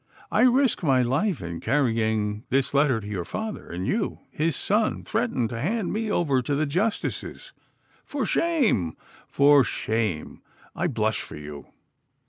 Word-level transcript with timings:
I 0.31 0.41
risk 0.41 0.81
my 0.81 1.03
life 1.03 1.43
in 1.43 1.59
carrying 1.59 2.43
this 2.49 2.73
letter 2.73 2.99
to 3.01 3.05
your 3.07 3.23
father; 3.23 3.69
and 3.69 3.85
you, 3.85 4.17
his 4.31 4.55
son, 4.55 5.03
threaten 5.03 5.47
to 5.49 5.61
hand 5.61 5.93
me 5.93 6.09
over 6.11 6.41
to 6.41 6.55
the 6.55 6.65
justices! 6.65 7.53
For 8.03 8.25
shame! 8.25 8.97
For 9.27 9.63
shame! 9.63 10.41
I 10.75 10.87
blush 10.87 11.21
for 11.21 11.37
you! 11.37 11.67